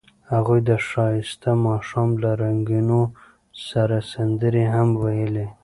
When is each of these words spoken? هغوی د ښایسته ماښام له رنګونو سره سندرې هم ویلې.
هغوی 0.31 0.59
د 0.69 0.71
ښایسته 0.87 1.51
ماښام 1.65 2.09
له 2.23 2.31
رنګونو 2.43 2.99
سره 3.67 3.97
سندرې 4.11 4.65
هم 4.75 4.89
ویلې. 5.03 5.47